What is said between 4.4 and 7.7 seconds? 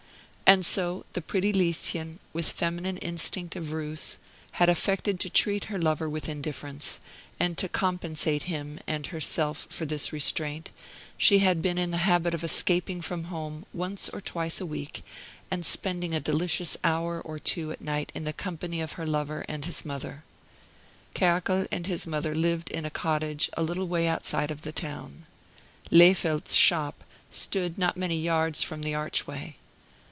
had affected to treat her lover with indifference; and to